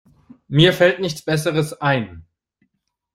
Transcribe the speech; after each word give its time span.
Mir 0.47 0.73
fällt 0.73 0.99
nichts 0.99 1.21
besseres 1.21 1.73
ein. 1.79 2.25